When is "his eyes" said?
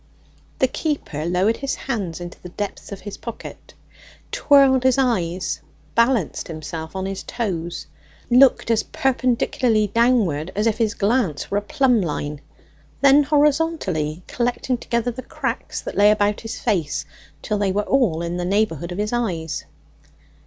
4.81-5.59, 18.97-19.65